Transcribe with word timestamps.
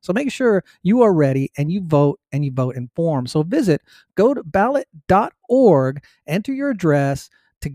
So 0.00 0.12
make 0.12 0.30
sure 0.32 0.64
you 0.82 1.02
are 1.02 1.12
ready 1.12 1.50
and 1.56 1.70
you 1.72 1.80
vote 1.82 2.20
and 2.32 2.44
you 2.44 2.50
vote 2.52 2.76
informed. 2.76 3.30
So 3.30 3.42
visit 3.42 3.82
go 4.14 4.34
to 4.34 4.42
ballot.org, 4.44 6.04
enter 6.26 6.52
your 6.52 6.70
address 6.70 7.28
to 7.62 7.70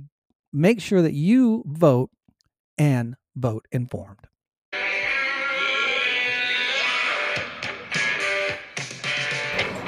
make 0.51 0.81
sure 0.81 1.01
that 1.01 1.13
you 1.13 1.63
vote 1.67 2.09
and 2.77 3.15
vote 3.35 3.67
informed. 3.71 4.19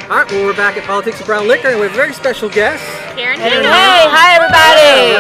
All 0.08 0.12
right, 0.22 0.30
well, 0.32 0.46
we're 0.46 0.56
back 0.56 0.78
at 0.78 0.84
Politics 0.84 1.18
and 1.18 1.26
Brown 1.26 1.48
Liquor, 1.48 1.70
and 1.70 1.80
we 1.80 1.88
have 1.88 1.94
a 1.94 1.96
very 1.96 2.14
special 2.14 2.48
guest. 2.48 2.84
Karen 3.18 3.40
Hey, 3.40 3.50
Higgins. 3.50 3.66
hi 3.66 3.95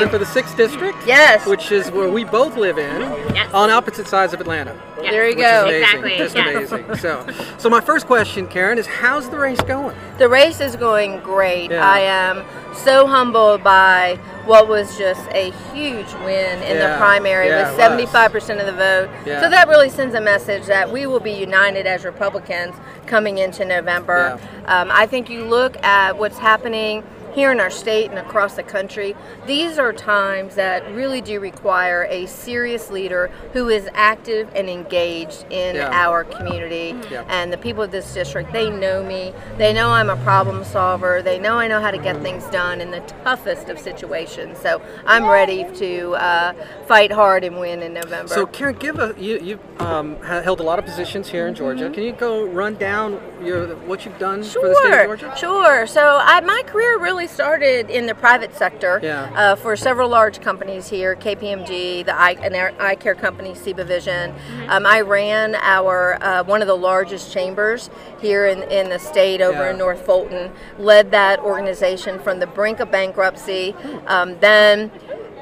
Running 0.05 0.19
for 0.19 0.23
the 0.23 0.39
6th 0.39 0.55
District, 0.55 0.95
Yes. 1.07 1.47
which 1.47 1.71
is 1.71 1.89
where 1.89 2.07
we 2.09 2.23
both 2.23 2.57
live 2.57 2.77
in, 2.77 3.01
Yes. 3.33 3.51
on 3.53 3.71
opposite 3.71 4.07
sides 4.07 4.33
of 4.33 4.41
Atlanta. 4.41 4.75
Yes. 5.01 5.11
There 5.11 5.23
you 5.27 5.35
Which 5.35 5.45
is 5.45 5.51
go. 5.51 5.63
amazing. 5.63 5.81
Exactly, 5.81 6.17
Just 6.17 6.35
yes. 6.35 6.71
amazing. 6.71 6.95
So, 6.97 7.25
so 7.57 7.69
my 7.71 7.81
first 7.81 8.05
question, 8.05 8.45
Karen, 8.47 8.77
is 8.77 8.85
how's 8.85 9.29
the 9.29 9.39
race 9.39 9.59
going? 9.61 9.95
The 10.19 10.29
race 10.29 10.61
is 10.61 10.75
going 10.75 11.21
great. 11.21 11.71
Yeah. 11.71 11.83
I 11.83 11.99
am 12.01 12.43
so 12.75 13.07
humbled 13.07 13.63
by 13.63 14.19
what 14.45 14.67
was 14.67 14.95
just 14.95 15.27
a 15.31 15.51
huge 15.73 16.13
win 16.23 16.61
in 16.61 16.77
Yeah. 16.77 16.91
the 16.91 16.97
primary 16.99 17.47
Yeah, 17.47 17.69
with 17.71 17.79
75% 17.79 18.59
of 18.59 18.67
the 18.67 18.73
vote. 18.73 19.09
Yeah. 19.25 19.41
So 19.41 19.49
that 19.49 19.67
really 19.67 19.89
sends 19.89 20.13
a 20.13 20.21
message 20.21 20.65
that 20.67 20.91
we 20.91 21.07
will 21.07 21.19
be 21.19 21.31
united 21.31 21.87
as 21.87 22.05
Republicans 22.05 22.75
coming 23.07 23.39
into 23.39 23.65
November. 23.65 24.37
Um, 24.67 24.91
I 24.93 25.07
think 25.07 25.29
you 25.31 25.45
look 25.45 25.83
at 25.83 26.15
what's 26.17 26.37
happening 26.37 27.03
here 27.35 27.51
in 27.51 27.59
our 27.59 27.69
state 27.69 28.09
and 28.09 28.17
across 28.17 28.55
the 28.55 28.63
country, 28.63 29.13
these 29.45 29.77
are 29.77 29.91
times 29.91 30.55
that 30.55 30.89
really 30.93 31.19
do 31.21 31.39
require 31.39 32.07
a 32.09 32.25
serious 32.27 32.89
leader 32.89 33.29
who 33.53 33.67
is 33.69 33.89
active 33.93 34.49
and 34.55 34.69
engaged 34.69 35.45
in 35.49 35.75
Yeah. 35.75 35.89
our 35.91 36.23
community. 36.23 36.95
Yeah. 37.11 37.23
And 37.27 37.51
the 37.51 37.57
people 37.57 37.83
of 37.83 37.91
this 37.91 38.11
district, 38.13 38.53
they 38.53 38.69
know 38.69 39.03
me. 39.03 39.33
They 39.57 39.73
know 39.73 39.89
I'm 39.89 40.09
a 40.09 40.15
problem 40.17 40.63
solver. 40.63 41.21
They 41.21 41.37
know 41.37 41.59
I 41.59 41.67
know 41.67 41.81
how 41.81 41.91
to 41.91 41.97
get 41.97 42.21
things 42.21 42.45
done 42.45 42.79
in 42.79 42.91
the 42.91 43.01
toughest 43.23 43.67
of 43.69 43.79
situations. 43.79 44.57
So 44.59 44.81
I'm 45.05 45.25
ready 45.27 45.65
to 45.75 46.15
uh, 46.15 46.53
fight 46.87 47.11
hard 47.11 47.43
and 47.43 47.59
win 47.59 47.83
in 47.83 47.93
November. 47.93 48.33
So, 48.33 48.45
Karen, 48.45 48.75
give 48.75 48.97
a 48.99 49.13
you 49.17 49.39
you 49.39 49.59
um, 49.79 50.15
held 50.21 50.61
a 50.61 50.63
lot 50.63 50.79
of 50.79 50.85
positions 50.85 51.27
here 51.27 51.47
in 51.47 51.53
Georgia. 51.55 51.89
Can 51.89 52.03
you 52.03 52.13
go 52.13 52.45
run 52.45 52.75
down 52.75 53.19
your 53.43 53.75
what 53.87 54.05
you've 54.05 54.17
done 54.19 54.41
for 54.43 54.67
the 54.69 54.75
state 54.75 54.87
of 54.87 54.93
Sure, 54.93 55.05
Georgia? 55.17 55.33
sure. 55.37 55.87
So 55.87 56.19
I, 56.21 56.39
my 56.41 56.63
career 56.65 56.97
really 56.97 57.24
started 57.27 57.89
in 57.89 58.05
the 58.05 58.15
private 58.15 58.55
sector 58.55 58.99
Yeah. 59.03 59.29
uh, 59.35 59.55
for 59.55 59.75
several 59.75 60.09
large 60.09 60.41
companies 60.41 60.89
here, 60.89 61.15
KPMG, 61.15 62.05
the 62.05 62.15
eye, 62.17 62.37
an 62.41 62.55
eye 62.79 62.95
care 62.95 63.15
company, 63.15 63.51
CIBA 63.53 63.85
Vision. 63.85 64.33
Um, 64.67 64.85
I 64.85 65.01
ran 65.01 65.55
our 65.55 66.17
uh, 66.21 66.43
one 66.43 66.61
of 66.61 66.67
the 66.67 66.77
largest 66.77 67.31
chambers 67.33 67.89
here 68.21 68.45
in, 68.47 68.63
in 68.71 68.89
the 68.89 68.99
state 68.99 69.41
over 69.41 69.65
Yeah. 69.65 69.71
in 69.71 69.77
North 69.77 70.05
Fulton, 70.05 70.51
led 70.79 71.11
that 71.11 71.39
organization 71.39 72.19
from 72.19 72.39
the 72.39 72.47
brink 72.47 72.79
of 72.79 72.91
bankruptcy. 72.91 73.75
Um, 74.07 74.37
then 74.39 74.91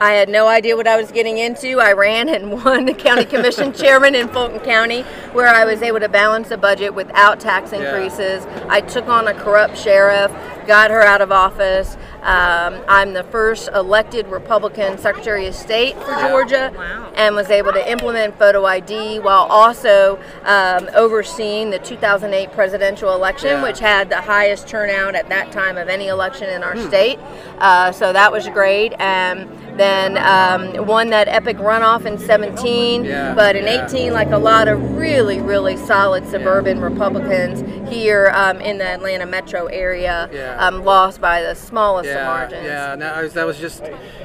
I 0.02 0.14
had 0.14 0.28
no 0.28 0.48
idea 0.48 0.76
what 0.76 0.88
I 0.88 0.98
was 0.98 1.12
getting 1.12 1.38
into. 1.38 1.80
I 1.80 1.94
ran 1.94 2.28
and 2.28 2.52
won 2.64 2.86
the 2.86 2.94
county 2.94 3.26
commission 3.26 3.72
chairman 3.74 4.16
in 4.16 4.28
Fulton 4.28 4.60
County, 4.60 5.04
where 5.34 5.48
I 5.48 5.66
was 5.66 5.82
able 5.82 6.00
to 6.00 6.10
balance 6.10 6.50
the 6.50 6.58
budget 6.58 6.94
without 6.94 7.40
tax 7.40 7.72
Yeah. 7.72 7.80
increases. 7.96 8.46
I 8.70 8.82
took 8.82 9.08
on 9.08 9.28
a 9.28 9.34
corrupt 9.34 9.78
sheriff, 9.78 10.32
got 10.68 10.92
her 10.92 11.02
out 11.02 11.22
of 11.22 11.32
office. 11.32 11.96
Um, 12.24 12.82
I'm 12.88 13.14
the 13.14 13.24
first 13.26 13.70
elected 13.76 14.28
Republican 14.28 14.98
Secretary 14.98 15.46
of 15.46 15.54
State 15.56 15.96
for 16.02 16.16
Georgia, 16.22 16.72
Wow. 16.76 17.12
and 17.16 17.36
was 17.36 17.50
able 17.52 17.74
to 17.74 17.92
implement 17.92 18.40
photo 18.40 18.66
ID 18.66 19.20
while 19.20 19.46
also 19.50 20.18
um, 20.46 20.90
overseeing 20.96 21.70
the 21.70 21.80
2008 21.80 22.52
presidential 22.54 23.14
election, 23.14 23.50
Yeah. 23.52 23.64
which 23.64 23.80
had 23.80 24.10
the 24.10 24.22
highest 24.22 24.68
turnout 24.68 25.16
at 25.16 25.28
that 25.30 25.52
time 25.52 25.78
of 25.78 25.90
any 25.90 26.08
election 26.08 26.50
in 26.50 26.62
Hmm. 26.62 26.68
our 26.68 26.78
state. 26.88 27.20
Uh, 27.60 27.92
so 27.92 28.14
that 28.14 28.32
was 28.32 28.48
great. 28.50 28.94
And 29.00 29.50
then 29.78 30.18
um, 30.18 30.86
won 30.86 31.10
that 31.10 31.28
epic 31.28 31.58
runoff 31.58 32.06
in 32.06 32.18
17, 32.18 33.06
Yeah, 33.06 33.34
but 33.34 33.56
in 33.56 33.66
yeah. 33.66 33.86
18, 33.88 34.14
like 34.14 34.32
a 34.32 34.38
lot 34.38 34.68
of 34.68 34.96
really, 34.96 35.40
really 35.42 35.78
solid 35.78 36.28
suburban 36.28 36.80
Republicans 36.80 37.62
here 37.94 38.32
um, 38.36 38.60
in 38.62 38.78
the 38.78 38.86
Atlanta 38.88 39.26
metro 39.26 39.68
area, 39.68 40.30
Yeah. 40.32 40.58
um, 40.66 40.84
lost 40.84 41.22
by 41.22 41.42
the 41.42 41.56
smallest 41.56 42.10
of 42.10 42.16
Yeah, 42.16 42.26
margins. 42.26 42.66
yeah. 42.66 42.96
No, 42.96 43.08
I 43.14 43.22
was, 43.22 43.34
that 43.34 43.46
was 43.46 43.58
just 43.60 43.84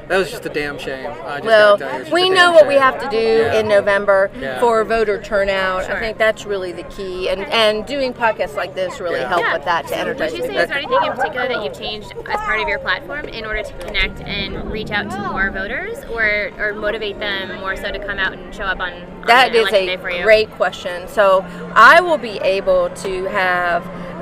that 0.09 0.17
was 0.17 0.31
just 0.31 0.47
a 0.47 0.49
damn 0.49 0.79
shame. 0.79 1.11
I 1.27 1.37
just 1.37 1.45
Well, 1.45 1.77
gotta 1.77 1.85
tell 1.85 1.93
you, 1.93 2.01
it's 2.01 2.11
just 2.11 2.13
we 2.15 2.31
know 2.31 2.37
damn 2.47 2.55
what 2.55 2.67
we 2.67 2.75
have 2.77 2.99
to 3.03 3.09
do 3.11 3.17
Yeah. 3.19 3.61
in 3.61 3.69
November 3.69 4.31
Yeah. 4.41 4.59
for 4.61 4.83
voter 4.85 5.21
turnout. 5.23 5.85
Sure. 5.85 5.97
I 5.97 6.01
think 6.01 6.17
that's 6.19 6.47
really 6.47 6.73
the 6.73 6.85
key, 6.85 7.29
and 7.29 7.45
and 7.45 7.85
doing 7.87 8.13
podcasts 8.15 8.57
like 8.57 8.75
this 8.75 9.01
really 9.01 9.21
Yeah. 9.21 9.29
help 9.29 9.43
Yeah. 9.43 9.53
with 9.55 9.65
that 9.65 9.83
to 9.89 9.89
So 9.95 9.95
energize 9.97 10.33
Would 10.33 10.39
you 10.41 10.45
say 10.45 10.49
people. 10.49 10.63
is 10.63 10.69
there 10.69 10.79
anything 10.79 11.05
in 11.05 11.13
particular 11.13 11.49
that 11.49 11.63
you've 11.63 11.79
changed 11.79 12.13
as 12.31 12.41
part 12.41 12.61
of 12.61 12.69
your 12.69 12.79
platform 12.79 13.27
in 13.27 13.45
order 13.45 13.63
to 13.63 13.73
connect 13.85 14.21
and 14.23 14.71
reach 14.73 14.91
out 14.91 15.11
to 15.11 15.19
more 15.19 15.51
voters, 15.51 15.99
or 16.11 16.51
or 16.59 16.73
motivate 16.75 17.19
them 17.21 17.61
more 17.61 17.77
so 17.77 17.91
to 17.91 17.99
come 17.99 18.19
out 18.19 18.33
and 18.33 18.55
show 18.55 18.65
up 18.65 18.81
on, 18.81 18.93
on 18.93 19.23
That 19.27 19.55
is 19.55 19.67
a 19.69 19.71
day 19.71 19.97
for 19.99 20.11
you? 20.11 20.23
great 20.23 20.51
question. 20.53 21.07
So 21.09 21.45
I 21.75 22.01
will 22.01 22.19
be 22.19 22.39
able 22.39 22.89
to 22.91 23.25
have 23.27 23.58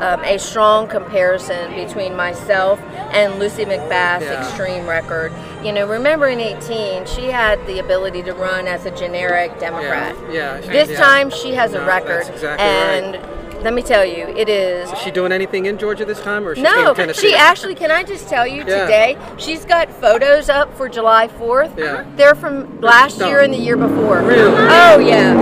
um, 0.01 0.23
a 0.25 0.39
strong 0.39 0.87
comparison 0.89 1.75
between 1.75 2.15
myself 2.15 2.81
and 3.13 3.39
Lucy 3.39 3.65
McBath's 3.65 4.25
Yeah. 4.25 4.41
extreme 4.47 4.87
record. 4.87 5.33
You 5.65 5.73
know, 5.73 5.87
remember 5.87 6.27
in 6.29 6.39
18, 6.41 7.07
she 7.07 7.27
had 7.27 7.65
the 7.67 7.79
ability 7.79 8.23
to 8.25 8.35
run 8.35 8.67
as 8.69 8.85
a 8.87 8.91
generic 8.91 9.59
Democrat. 9.59 10.15
Yeah, 10.31 10.61
yeah, 10.61 10.73
This 10.73 10.91
yeah. 10.91 10.99
time 11.01 11.31
she 11.31 11.55
has 11.55 11.73
a 11.75 11.85
record. 11.85 12.27
exactly 12.29 12.65
and 12.67 13.19
let 13.63 13.73
me 13.73 13.83
tell 13.83 14.05
you, 14.05 14.27
it 14.37 14.49
is 14.51 14.93
Is 14.93 14.99
she 14.99 15.11
doing 15.11 15.33
anything 15.33 15.65
in 15.67 15.79
Georgia 15.79 16.05
this 16.05 16.21
time, 16.21 16.47
or 16.47 16.53
is 16.53 16.59
she 16.59 16.63
no, 16.63 16.95
she 17.15 17.35
actually. 17.35 17.75
Can 17.75 17.91
I 17.91 18.03
just 18.05 18.29
tell 18.29 18.47
you 18.47 18.59
Yeah. 18.67 18.83
today? 18.83 19.17
She's 19.39 19.65
got 19.65 19.91
photos 19.91 20.49
up 20.51 20.77
for 20.77 20.89
July 20.91 21.27
Fourth. 21.27 21.73
Yeah. 21.77 22.05
They're 22.17 22.35
from 22.37 22.81
last 22.81 23.19
No. 23.19 23.29
year 23.29 23.41
and 23.41 23.53
the 23.53 23.59
year 23.59 23.77
before. 23.77 24.19
Really? 24.19 24.55
Oh 24.71 24.99
yeah. 24.99 25.35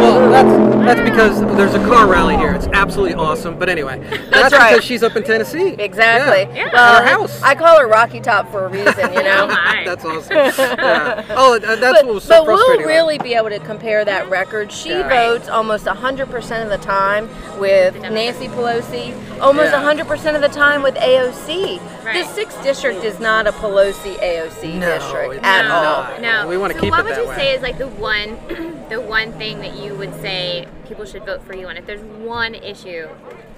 Well, 0.00 0.28
that's 0.30 0.71
that's 0.84 1.00
because 1.00 1.40
there's 1.56 1.74
a 1.74 1.78
car 1.86 2.06
rally 2.08 2.36
here. 2.36 2.52
It's 2.54 2.66
absolutely 2.68 3.14
awesome. 3.14 3.58
But 3.58 3.68
anyway, 3.68 3.98
that's, 4.30 4.52
right. 4.54 4.70
because 4.72 4.84
she's 4.84 5.02
up 5.02 5.16
in 5.16 5.22
Tennessee. 5.24 5.74
Exactly. 5.78 6.54
Yeah. 6.56 6.66
Yeah. 6.72 6.96
At 6.98 7.02
her 7.02 7.08
house. 7.08 7.42
I 7.42 7.54
call 7.54 7.78
her 7.80 7.86
Rocky 7.88 8.20
Top 8.20 8.50
for 8.50 8.66
a 8.66 8.68
reason. 8.68 9.12
You 9.12 9.22
know. 9.22 9.32
Oh 9.42 9.46
my. 9.48 9.82
That's 9.84 10.04
awesome. 10.04 10.36
Yeah. 10.36 11.24
Oh, 11.30 11.54
uh, 11.56 11.58
that's 11.58 11.80
but, 11.80 12.06
what 12.06 12.14
was 12.14 12.24
so 12.24 12.40
but 12.44 12.46
we'll 12.46 12.56
frustrating. 12.58 12.86
really 12.86 13.18
be 13.18 13.34
able 13.34 13.48
to 13.50 13.58
compare 13.60 14.04
that 14.04 14.28
record. 14.30 14.70
She 14.70 14.90
Yeah. 14.90 15.08
votes 15.08 15.48
almost 15.48 15.86
100% 15.86 16.62
of 16.62 16.68
the 16.68 16.78
time 16.78 17.28
with 17.58 18.00
Nancy 18.00 18.48
Pelosi, 18.48 19.14
almost 19.40 19.72
Yeah. 19.72 19.82
100% 19.82 20.34
of 20.36 20.42
the 20.42 20.48
time 20.48 20.82
with 20.82 20.94
AOC. 20.96 21.80
Right. 22.04 22.24
The 22.24 22.32
6th 22.32 22.62
district 22.62 23.04
is 23.04 23.18
not 23.20 23.46
a 23.46 23.52
Pelosi 23.52 24.16
AOC 24.20 24.78
No, 24.78 24.86
district 24.98 25.34
it's 25.36 25.44
at 25.46 25.62
not. 25.68 26.12
all. 26.14 26.20
No. 26.20 26.46
We 26.48 26.56
wanna 26.56 26.74
so 26.74 26.80
keep 26.80 26.90
what 26.90 27.04
would 27.04 27.16
you 27.16 27.26
say 27.34 27.54
is 27.54 27.62
like 27.62 27.78
the 27.78 27.88
one, 27.88 28.36
the 28.88 29.00
one 29.00 29.32
thing 29.32 29.58
that 29.60 29.74
you 29.76 29.94
would 29.94 30.14
say 30.20 30.66
people 30.92 31.06
should 31.06 31.24
vote 31.24 31.42
for 31.42 31.54
you 31.56 31.66
on? 31.68 31.78
If 31.78 31.86
there's 31.86 32.02
one 32.02 32.54
issue, 32.54 33.08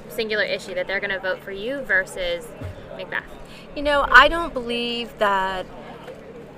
singular 0.09 0.45
issue 0.45 0.73
that 0.75 0.87
they're 0.87 1.01
going 1.01 1.11
to 1.11 1.19
vote 1.19 1.41
for 1.41 1.51
you 1.51 1.81
versus 1.81 2.47
McBath. 2.93 3.25
You 3.75 3.83
know, 3.83 4.07
I 4.09 4.29
don't 4.29 4.55
believe 4.55 5.19
that 5.19 5.67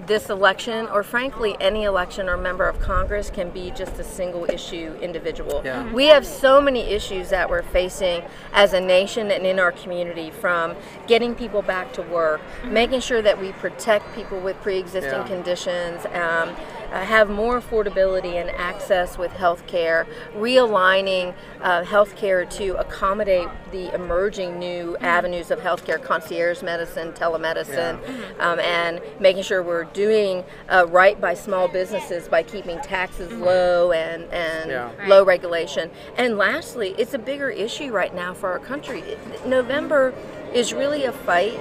this 0.07 0.29
election, 0.29 0.87
or 0.89 1.03
frankly 1.03 1.57
any 1.61 1.85
election 1.85 2.29
or 2.29 2.37
member 2.37 2.69
of 2.69 2.79
Congress, 2.79 3.31
can 3.31 3.49
be 3.51 3.71
just 3.71 3.99
a 3.99 4.05
single 4.05 4.45
issue 4.45 4.95
individual. 5.01 5.63
Yeah. 5.65 5.91
We 5.93 6.07
have 6.09 6.27
so 6.27 6.61
many 6.61 6.83
issues 6.83 7.31
that 7.31 7.49
we're 7.49 7.63
facing 7.63 8.23
as 8.53 8.75
a 8.75 8.81
nation 8.81 9.31
and 9.31 9.47
in 9.47 9.59
our 9.59 9.73
community 9.73 10.31
from 10.31 10.77
getting 11.07 11.35
people 11.35 11.63
back 11.63 11.95
to 11.95 12.03
work, 12.03 12.43
making 12.67 13.01
sure 13.01 13.23
that 13.23 13.41
we 13.41 13.53
protect 13.53 14.15
people 14.15 14.39
with 14.39 14.61
pre 14.61 14.79
existing 14.79 15.13
Yeah. 15.13 15.27
conditions. 15.27 16.05
Um, 16.13 16.55
uh, 16.97 17.05
have 17.05 17.29
more 17.29 17.61
affordability 17.61 18.35
and 18.41 18.49
access 18.51 19.19
with 19.19 19.31
healthcare, 19.33 20.07
realigning 20.35 21.35
uh, 21.61 21.83
healthcare 21.83 22.49
to 22.49 22.75
accommodate 22.79 23.49
the 23.71 23.95
emerging 23.95 24.59
new 24.59 24.97
avenues 24.99 25.51
of 25.51 25.59
healthcare, 25.61 26.03
concierge 26.03 26.63
medicine, 26.63 27.13
telemedicine, 27.13 27.99
um, 28.41 28.59
and 28.61 29.01
making 29.21 29.43
sure 29.43 29.63
we're 29.63 29.85
doing 29.85 30.43
uh, 30.71 30.87
right 30.89 31.21
by 31.21 31.35
small 31.35 31.69
businesses 31.69 32.29
by 32.29 32.43
keeping 32.43 32.81
taxes 32.81 33.31
low 33.33 33.93
and, 33.93 34.25
and 34.33 34.71
Yeah. 34.71 34.91
low 35.07 35.23
regulation. 35.25 35.91
And 36.17 36.39
lastly, 36.39 36.95
it's 36.97 37.13
a 37.15 37.19
bigger 37.19 37.51
issue 37.51 37.93
right 37.93 38.15
now 38.15 38.33
for 38.33 38.51
our 38.51 38.59
country. 38.59 39.03
November 39.45 40.15
is 40.55 40.73
really 40.73 41.05
a 41.05 41.13
fight 41.13 41.59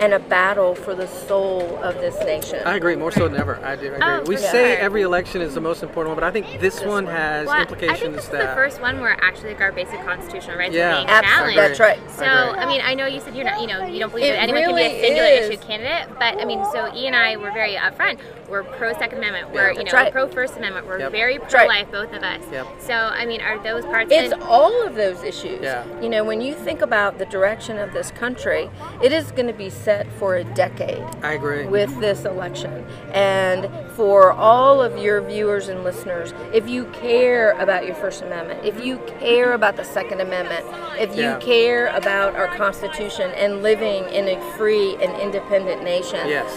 and 0.00 0.14
a 0.14 0.18
battle 0.18 0.74
for 0.74 0.94
the 0.94 1.06
soul 1.06 1.78
of 1.82 1.94
this 1.96 2.18
nation. 2.24 2.60
I 2.64 2.76
agree 2.76 2.96
more 2.96 3.12
so 3.12 3.28
than 3.28 3.38
ever. 3.38 3.56
I 3.62 3.76
do. 3.76 3.92
I 3.92 3.96
agree. 3.96 3.98
Oh, 4.02 4.22
we 4.26 4.36
for 4.36 4.42
say 4.42 4.76
every 4.76 5.02
election 5.02 5.42
is 5.42 5.54
the 5.54 5.60
most 5.60 5.82
important 5.82 6.10
one, 6.10 6.16
but 6.16 6.24
I 6.24 6.30
think 6.30 6.58
this 6.60 6.82
one 6.82 7.06
has 7.06 7.46
Well, 7.46 7.56
I 7.56 7.60
implications 7.60 8.00
think 8.00 8.14
this 8.14 8.24
is 8.24 8.30
the 8.30 8.38
first 8.54 8.80
one 8.80 9.00
where 9.00 9.16
actually 9.22 9.50
like 9.50 9.60
our 9.60 9.72
basic 9.72 10.02
constitutional 10.04 10.56
rights 10.56 10.74
Yeah. 10.74 10.92
are 10.92 10.96
being 10.96 11.08
Absolutely, 11.10 11.54
challenged. 11.54 11.78
that's 11.78 11.80
right. 11.80 12.10
So, 12.12 12.24
I. 12.24 12.62
I 12.62 12.66
mean, 12.66 12.80
I 12.82 12.94
know 12.94 13.06
you 13.06 13.20
said 13.20 13.34
you're 13.36 13.44
not, 13.44 13.60
you 13.60 13.66
know, 13.66 13.84
you 13.84 14.00
don't 14.00 14.10
believe 14.10 14.26
It 14.26 14.32
that 14.32 14.48
anyone 14.48 14.64
can 14.64 14.74
be 14.76 14.82
a 14.82 15.00
singular 15.00 15.28
is. 15.28 15.50
issue 15.50 15.58
candidate, 15.66 16.08
but 16.18 16.40
I 16.40 16.44
mean, 16.46 16.64
so 16.72 16.90
E 16.94 17.06
and 17.06 17.14
I 17.14 17.36
were 17.36 17.50
very 17.50 17.74
upfront. 17.74 18.20
We're 18.48 18.64
pro 18.64 18.92
Second 18.94 19.18
Amendment. 19.18 19.50
We're, 19.52 19.72
Yeah. 19.72 19.78
you 19.78 19.84
know, 19.84 19.92
right. 19.92 20.10
pro 20.12 20.26
First 20.28 20.56
Amendment. 20.56 20.86
We're 20.86 20.98
Yep. 21.00 21.12
very 21.12 21.38
pro 21.38 21.66
life, 21.66 21.88
both 21.92 22.12
of 22.14 22.22
us. 22.22 22.42
Yep. 22.50 22.66
So, 22.80 22.94
I 22.94 23.26
mean, 23.26 23.40
are 23.42 23.58
those 23.62 23.84
parts? 23.84 24.10
It's 24.10 24.32
and- 24.32 24.42
all 24.44 24.82
of 24.86 24.94
those 24.96 25.22
issues. 25.22 25.60
Yeah. 25.62 25.84
You 26.00 26.08
know, 26.08 26.24
when 26.24 26.40
you 26.40 26.54
think 26.54 26.80
about 26.82 27.18
the 27.18 27.26
direction 27.26 27.78
of 27.78 27.92
this 27.92 28.10
country, 28.12 28.70
it 29.02 29.12
is 29.12 29.30
going 29.30 29.46
to 29.46 29.52
be 29.52 29.68
set 29.70 29.89
for 30.18 30.36
a 30.36 30.44
decade 30.44 31.04
I 31.22 31.32
agree. 31.32 31.66
with 31.66 31.98
this 32.00 32.24
election. 32.24 32.84
And 33.12 33.68
for 33.92 34.32
all 34.32 34.80
of 34.82 34.98
your 34.98 35.20
viewers 35.22 35.68
and 35.68 35.84
listeners, 35.84 36.32
if 36.52 36.68
you 36.68 36.84
care 36.86 37.52
about 37.52 37.86
your 37.86 37.94
First 37.94 38.22
Amendment, 38.22 38.64
if 38.64 38.84
you 38.84 38.98
care 39.20 39.52
about 39.52 39.76
the 39.76 39.84
Second 39.84 40.20
Amendment, 40.20 40.64
if 40.98 41.14
you 41.16 41.22
Yeah. 41.22 41.38
care 41.38 41.86
about 41.88 42.34
our 42.36 42.48
Constitution 42.56 43.30
and 43.32 43.62
living 43.62 44.04
in 44.08 44.28
a 44.28 44.40
free 44.56 44.96
and 45.02 45.14
independent 45.20 45.82
nation, 45.82 46.26
yes. 46.28 46.52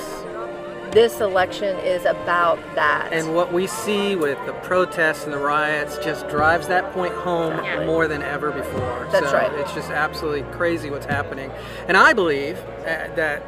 This 0.94 1.19
election 1.22 1.78
is 1.80 2.06
about 2.06 2.57
that. 2.75 3.12
And 3.12 3.36
what 3.36 3.51
we 3.51 3.68
see 3.68 4.16
with 4.16 4.38
the 4.45 4.54
protests 4.54 5.24
and 5.25 5.34
the 5.34 5.38
riots 5.38 5.98
just 5.98 6.28
drives 6.30 6.68
that 6.68 6.92
point 6.94 7.13
home 7.13 7.54
Exactly. 7.54 7.86
more 7.86 8.07
than 8.07 8.22
ever 8.22 8.51
before. 8.51 9.07
That's 9.12 9.30
so 9.30 9.34
right. 9.34 9.51
It's 9.54 9.74
just 9.74 9.90
absolutely 9.90 10.44
crazy 10.56 10.90
what's 10.90 11.06
happening. 11.06 11.51
And 11.88 11.98
I 11.98 12.13
believe 12.13 12.57
uh, 12.57 13.13
that 13.16 13.44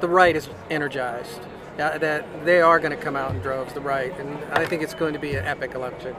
the 0.00 0.08
right 0.08 0.34
is 0.34 0.48
energized. 0.70 1.40
Uh, 1.80 1.98
that 1.98 2.44
they 2.44 2.60
are 2.60 2.78
going 2.78 2.90
to 2.96 3.02
come 3.02 3.16
out 3.16 3.34
in 3.34 3.40
droves, 3.40 3.72
the 3.72 3.80
right, 3.80 4.16
and 4.18 4.36
I 4.52 4.66
think 4.66 4.82
it's 4.82 4.94
going 4.94 5.12
to 5.14 5.18
be 5.18 5.34
an 5.34 5.44
epic 5.46 5.74
election. 5.74 6.14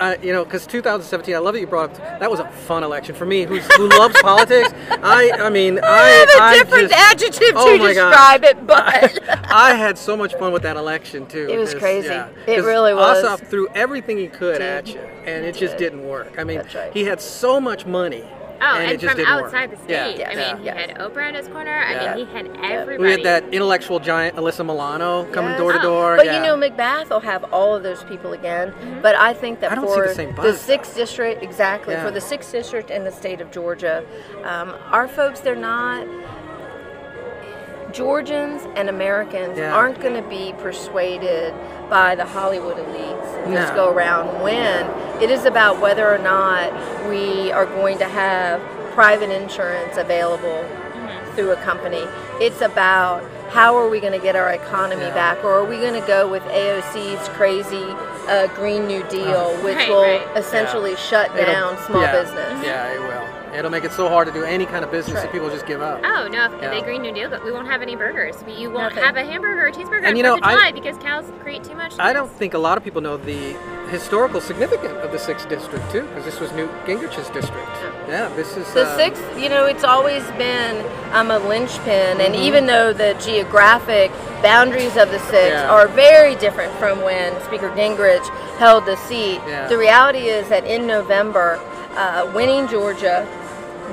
I, 0.00 0.18
you 0.22 0.32
know, 0.32 0.44
because 0.44 0.66
2017, 0.66 1.34
I 1.34 1.38
love 1.38 1.54
that 1.54 1.60
you 1.60 1.66
brought 1.66 1.90
up. 1.90 1.96
That 2.20 2.30
was 2.30 2.40
a 2.40 2.48
fun 2.50 2.82
election 2.82 3.14
for 3.14 3.24
me, 3.24 3.44
who's, 3.44 3.64
who 3.76 3.88
loves 3.88 4.14
politics. 4.22 4.70
I, 4.90 5.30
I 5.38 5.50
mean, 5.50 5.78
I, 5.82 5.86
I 5.86 6.08
have 6.08 6.28
a 6.28 6.42
I 6.42 6.58
different 6.58 6.90
just- 6.90 7.12
adjective 7.12 7.52
oh 7.54 7.72
to 7.76 7.78
my 7.78 7.94
God. 7.94 8.10
describe 8.10 8.44
it, 8.44 8.66
but 8.66 9.28
I 9.52 9.74
had 9.74 9.96
so 9.96 10.16
much 10.16 10.34
fun 10.34 10.52
with 10.52 10.62
that 10.62 10.76
election 10.76 11.26
too. 11.26 11.48
It 11.48 11.58
was 11.58 11.74
crazy. 11.74 12.08
yeah, 12.08 12.28
It 12.46 12.64
really 12.64 12.92
was. 12.94 13.24
Ossoff 13.24 13.46
threw 13.46 13.68
everything 13.74 14.18
he 14.18 14.28
could 14.28 14.58
Did. 14.58 14.62
at 14.62 14.86
you, 14.88 15.00
and 15.00 15.44
it 15.44 15.54
just 15.54 15.76
did. 15.76 15.90
didn't 15.92 16.08
work. 16.08 16.38
I 16.38 16.44
mean, 16.44 16.62
right. 16.74 16.92
he 16.92 17.04
had 17.04 17.20
so 17.20 17.60
much 17.60 17.86
money. 17.86 18.24
Oh, 18.62 18.76
and, 18.76 18.82
and, 18.84 18.92
it 18.92 19.00
just 19.00 19.16
from 19.16 19.26
outside 19.26 19.70
work. 19.70 19.78
the 19.78 19.84
state. 19.84 20.18
Yeah, 20.18 20.30
I 20.30 20.54
mean, 20.54 20.64
Yeah. 20.64 20.74
he 20.74 20.80
had 20.80 20.98
Oprah 20.98 21.28
in 21.28 21.34
his 21.34 21.48
corner. 21.48 21.74
I 21.74 22.14
mean, 22.16 22.26
he 22.26 22.32
had 22.32 22.46
everybody. 22.62 23.02
We 23.02 23.10
had 23.10 23.24
that 23.24 23.52
intellectual 23.52 23.98
giant 23.98 24.36
Alyssa 24.36 24.64
Milano 24.64 25.24
coming 25.32 25.50
Yes. 25.50 25.58
door 25.60 25.72
to 25.72 25.78
Oh. 25.80 25.82
door. 25.82 26.16
But 26.16 26.26
yeah. 26.26 26.36
you 26.36 26.42
know, 26.42 26.56
McBath 26.56 27.10
will 27.10 27.20
have 27.20 27.44
all 27.52 27.74
of 27.74 27.82
those 27.82 28.04
people 28.04 28.32
again. 28.34 28.72
But 29.02 29.16
I 29.16 29.34
think 29.34 29.60
that 29.60 29.72
I 29.72 29.74
don't 29.74 29.88
see 29.88 29.94
for 29.94 30.06
the 30.08 30.14
same 30.14 30.32
buzz, 30.34 30.60
sixth 30.60 30.94
district, 30.94 31.42
exactly 31.42 31.94
Yeah. 31.94 32.04
for 32.04 32.12
the 32.12 32.20
sixth 32.20 32.52
district 32.52 32.90
in 32.90 33.02
the 33.04 33.10
state 33.12 33.40
of 33.40 33.50
Georgia, 33.50 34.04
um, 34.44 34.74
our 34.90 35.08
folks 35.08 35.40
they're 35.40 35.56
not. 35.56 36.06
Georgians 37.92 38.66
and 38.76 38.88
Americans 38.88 39.58
Yeah. 39.58 39.74
aren't 39.74 40.00
going 40.00 40.14
to 40.14 40.28
be 40.28 40.54
persuaded 40.58 41.52
by 41.90 42.14
the 42.14 42.24
Hollywood 42.24 42.76
elites 42.78 43.46
this 43.46 43.68
No. 43.70 43.74
go 43.74 43.90
around 43.90 44.40
when 44.42 44.86
it 45.20 45.30
is 45.30 45.44
about 45.44 45.78
whether 45.80 46.08
or 46.12 46.18
not 46.18 46.72
we 47.08 47.52
are 47.52 47.66
going 47.66 47.98
to 47.98 48.06
have 48.06 48.60
private 48.94 49.30
insurance 49.30 49.96
available 49.96 50.64
through 51.34 51.50
a 51.50 51.56
company. 51.56 52.02
It's 52.40 52.60
about 52.60 53.22
how 53.50 53.76
are 53.76 53.88
we 53.88 54.00
going 54.00 54.12
to 54.14 54.18
get 54.18 54.36
our 54.36 54.50
economy 54.50 55.04
Yeah. 55.06 55.14
back, 55.14 55.44
or 55.44 55.52
are 55.58 55.64
we 55.64 55.78
going 55.78 55.98
to 56.00 56.06
go 56.06 56.26
with 56.26 56.42
AOC's 56.44 57.28
crazy 57.30 57.84
uh, 58.28 58.46
Green 58.54 58.86
New 58.86 59.02
Deal, 59.04 59.50
which 59.62 59.76
Right, 59.76 59.88
will 59.90 60.02
right. 60.02 60.22
essentially 60.36 60.94
shut 60.96 61.30
It'll- 61.36 61.52
down 61.52 61.76
small 61.86 62.02
yeah, 62.02 62.12
business? 62.12 62.64
Yeah, 62.64 62.92
it 62.94 63.00
will. 63.00 63.11
It'll 63.54 63.70
make 63.70 63.84
it 63.84 63.92
so 63.92 64.08
hard 64.08 64.26
to 64.28 64.32
do 64.32 64.44
any 64.44 64.64
kind 64.66 64.84
of 64.84 64.90
business 64.90 65.16
Right. 65.16 65.24
that 65.24 65.32
people 65.32 65.50
just 65.50 65.66
give 65.66 65.82
up. 65.82 66.00
Oh 66.04 66.26
no! 66.28 66.46
If 66.46 66.62
Yeah. 66.62 66.70
they 66.70 66.80
Green 66.80 67.02
New 67.02 67.12
Deal, 67.12 67.28
we 67.44 67.52
won't 67.52 67.68
have 67.68 67.82
any 67.82 67.96
burgers. 67.96 68.36
We- 68.46 68.52
You 68.54 68.70
won't 68.70 68.94
Nothing. 68.94 69.04
have 69.04 69.16
a 69.16 69.24
hamburger 69.24 69.62
or 69.64 69.66
a 69.66 69.72
cheeseburger 69.72 69.98
And 69.98 70.06
on 70.08 70.16
you 70.16 70.22
know, 70.22 70.38
I- 70.42 70.72
because 70.72 70.96
cows 70.98 71.24
create 71.42 71.62
too 71.64 71.74
much. 71.74 71.92
I 71.98 72.12
don't 72.12 72.30
think 72.30 72.54
a 72.54 72.58
lot 72.58 72.78
of 72.78 72.84
people 72.84 73.00
know 73.02 73.16
the 73.18 73.54
historical 73.90 74.40
significance 74.40 74.94
of 75.04 75.12
the 75.12 75.18
sixth 75.18 75.48
district 75.50 75.90
too, 75.92 76.02
because 76.02 76.24
this 76.24 76.40
was 76.40 76.50
Newt 76.52 76.70
Gingrich's 76.86 77.28
district. 77.28 77.68
Yeah, 78.08 78.28
this 78.36 78.56
is 78.56 78.66
The 78.72 78.84
uh, 78.86 78.96
sixth, 78.96 79.22
you 79.38 79.50
know, 79.50 79.66
it's 79.66 79.84
always 79.84 80.24
been 80.38 80.82
um, 81.12 81.30
a 81.30 81.38
linchpin, 81.40 82.20
and 82.22 82.34
Mm-hmm. 82.34 82.42
even 82.42 82.66
though 82.66 82.92
the 82.94 83.14
geographic 83.20 84.10
boundaries 84.42 84.96
of 84.96 85.10
the 85.10 85.18
sixth 85.18 85.60
Yeah. 85.60 85.70
are 85.70 85.88
very 85.88 86.34
different 86.36 86.72
from 86.78 87.02
when 87.02 87.38
Speaker 87.42 87.68
Gingrich 87.70 88.26
held 88.58 88.86
the 88.86 88.96
seat, 88.96 89.40
Yeah. 89.46 89.66
the 89.68 89.76
reality 89.76 90.28
is 90.28 90.48
that 90.48 90.64
in 90.64 90.86
November, 90.86 91.58
uh, 91.96 92.26
winning 92.34 92.66
Georgia, 92.68 93.26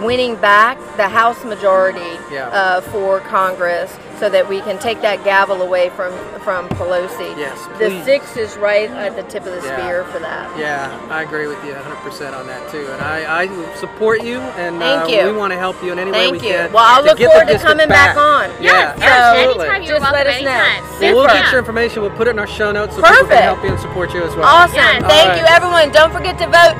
winning 0.02 0.36
back 0.38 0.78
the 0.98 1.08
House 1.10 1.44
majority 1.44 2.18
Yeah. 2.32 2.48
uh, 2.50 2.82
for 2.82 3.20
Congress, 3.22 3.92
so 4.20 4.30
that 4.30 4.48
we 4.50 4.60
can 4.62 4.78
take 4.80 5.02
that 5.02 5.24
gavel 5.24 5.62
away 5.62 5.90
from 5.92 6.12
from 6.44 6.68
Pelosi. 6.70 7.38
Yes, 7.38 7.58
the 7.78 8.04
six 8.06 8.36
is 8.38 8.58
right 8.58 8.90
at 8.92 9.16
the 9.16 9.24
tip 9.24 9.46
of 9.46 9.54
the 9.62 9.68
Yeah. 9.68 9.78
spear 9.78 10.04
for 10.06 10.20
that. 10.20 10.50
Yeah, 10.58 10.90
I 11.10 11.22
agree 11.22 11.48
with 11.48 11.64
you 11.66 11.74
100% 11.74 12.34
on 12.36 12.48
that 12.48 12.70
too, 12.72 12.88
and 12.92 13.02
I, 13.02 13.44
I 13.44 13.76
support 13.76 14.24
you, 14.24 14.40
and 14.40 14.80
Thank 14.80 15.04
uh, 15.04 15.08
you. 15.08 15.26
we 15.26 15.32
want 15.38 15.52
to 15.54 15.60
help 15.60 15.82
you 15.84 15.92
in 15.92 16.00
any 16.00 16.12
way 16.12 16.30
Thank 16.30 16.42
we 16.42 16.48
you. 16.48 16.54
can. 16.54 16.72
Well, 16.74 16.84
I'll 16.86 17.04
look 17.04 17.20
forward 17.20 17.48
to 17.50 17.60
coming 17.60 17.88
back 17.88 18.18
on. 18.18 18.50
Yeah, 18.60 18.72
Yes, 18.72 18.96
yes, 19.00 19.12
absolutely. 19.12 19.66
anytime 19.68 19.84
you're 19.84 20.00
Just 20.00 20.12
welcome. 20.12 20.18
let 20.18 20.28
us 20.28 20.42
know. 20.42 20.50
anytime. 20.52 20.84
Well, 21.02 21.16
we'll 21.16 21.24
Yeah. 21.26 21.42
get 21.44 21.52
your 21.52 21.60
information. 21.60 22.02
We'll 22.02 22.12
put 22.12 22.28
it 22.28 22.32
in 22.32 22.40
our 22.40 22.48
show 22.48 22.72
notes 22.72 22.96
so 22.96 23.02
people 23.02 23.28
can 23.28 23.44
help 23.44 23.64
you 23.64 23.70
and 23.70 23.80
support 23.80 24.14
you 24.14 24.24
as 24.24 24.36
well. 24.36 24.46
Awesome. 24.46 24.76
Yes. 24.76 25.04
Thank 25.06 25.30
All 25.30 25.38
you, 25.38 25.46
everyone. 25.48 25.92
Don't 25.92 26.12
forget 26.12 26.38
to 26.40 26.48
vote 26.48 26.76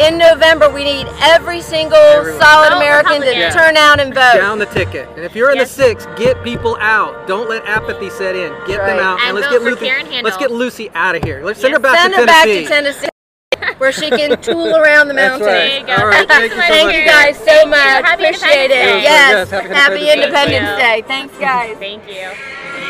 in 0.00 0.18
November. 0.18 0.70
We 0.70 0.84
need 0.84 1.06
every 1.20 1.60
single 1.60 1.96
Everyone. 1.98 2.40
solid 2.40 2.72
oh, 2.72 2.76
American 2.78 3.20
to 3.20 3.28
Republican. 3.28 3.52
turn 3.52 3.76
out 3.76 4.00
and 4.00 4.14
vote. 4.14 4.34
Down 4.34 4.58
the 4.58 4.66
ticket. 4.66 5.08
And 5.10 5.20
if 5.24 5.34
you're 5.36 5.50
in 5.50 5.56
Yes. 5.56 5.74
the 5.76 5.82
six, 5.82 6.06
get 6.16 6.42
people 6.42 6.76
out. 6.80 7.26
Don't 7.26 7.48
let 7.48 7.64
apathy 7.66 8.10
set 8.10 8.34
in. 8.34 8.52
Get 8.66 8.78
them 8.84 8.98
out, 8.98 9.20
And 9.20 9.34
let's 9.36 9.48
get 9.48 9.62
Lucy. 9.62 9.90
Let's 10.22 10.36
get 10.36 10.50
Lucy 10.50 10.90
out 10.94 11.14
of 11.16 11.22
here. 11.24 11.42
Let's 11.44 11.60
send 11.60 11.74
her 11.74 11.80
back 11.80 11.96
Send 11.96 12.14
to 12.14 12.20
her 12.20 12.26
back 12.26 12.44
Tennessee. 12.46 12.62
to 12.64 12.68
Tennessee 12.68 13.08
where 13.78 13.92
she 13.92 14.08
can 14.10 14.40
tool 14.40 14.76
around 14.76 15.08
the 15.08 15.14
That's 15.14 15.38
mountain. 15.40 15.46
right. 15.48 15.54
There 15.68 15.80
you 15.80 15.86
go. 15.86 15.94
All 15.96 16.06
right. 16.08 16.26
Thank 16.28 16.52
Thank 16.52 16.52
you 16.52 16.56
you 16.56 16.62
so 16.62 16.66
so 16.66 16.74
Thank 16.74 16.96
you 16.96 17.04
guys 17.04 17.36
so 17.38 17.44
Thank 17.44 17.68
much. 17.70 18.04
Happy 18.04 18.24
Appreciate 18.24 18.70
it. 18.70 19.02
Yes. 19.02 19.04
Yes, 19.04 19.50
happy 19.50 19.68
Happy 19.74 20.10
Independence 20.10 20.78
Day. 20.78 20.98
Independence 20.98 21.02
Day. 21.02 21.02
Thanks, 21.06 21.38
guys. 21.38 21.76
Thank 21.78 22.08
you. 22.08 22.89